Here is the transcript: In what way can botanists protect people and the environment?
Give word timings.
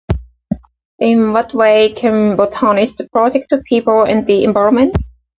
In 0.97 1.31
what 1.31 1.53
way 1.53 1.93
can 1.93 2.35
botanists 2.35 2.99
protect 3.13 3.53
people 3.69 4.01
and 4.01 4.25
the 4.25 4.43
environment? 4.43 4.95